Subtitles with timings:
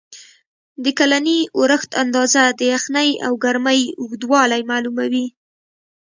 [0.83, 5.27] د کلني اورښت اندازه، د یخنۍ او ګرمۍ اوږدوالی معلوموي.